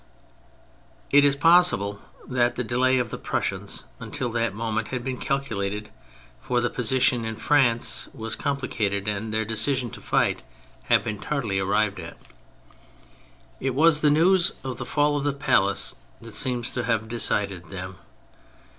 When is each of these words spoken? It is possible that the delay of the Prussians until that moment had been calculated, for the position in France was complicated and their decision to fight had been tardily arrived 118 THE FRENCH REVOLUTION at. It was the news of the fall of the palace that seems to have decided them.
It 1.11 1.23
is 1.23 1.35
possible 1.35 1.99
that 2.27 2.55
the 2.55 2.63
delay 2.63 2.97
of 2.97 3.11
the 3.11 3.19
Prussians 3.19 3.83
until 3.99 4.29
that 4.31 4.51
moment 4.51 4.87
had 4.87 5.03
been 5.03 5.17
calculated, 5.19 5.91
for 6.41 6.59
the 6.59 6.71
position 6.71 7.23
in 7.23 7.35
France 7.35 8.09
was 8.11 8.35
complicated 8.35 9.07
and 9.07 9.31
their 9.31 9.45
decision 9.45 9.91
to 9.91 10.01
fight 10.01 10.41
had 10.85 11.03
been 11.03 11.19
tardily 11.19 11.59
arrived 11.59 11.99
118 11.99 12.15
THE 12.17 12.37
FRENCH 12.65 13.59
REVOLUTION 13.61 13.65
at. 13.67 13.67
It 13.67 13.75
was 13.75 14.01
the 14.01 14.09
news 14.09 14.51
of 14.63 14.77
the 14.79 14.87
fall 14.87 15.17
of 15.17 15.23
the 15.23 15.33
palace 15.33 15.95
that 16.19 16.33
seems 16.33 16.71
to 16.73 16.83
have 16.85 17.07
decided 17.07 17.65
them. 17.65 17.97